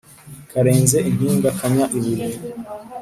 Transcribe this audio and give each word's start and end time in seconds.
Karenze 0.51 0.97
impinga 1.09 1.49
kannya 1.59 1.85
ibuye. 1.97 2.27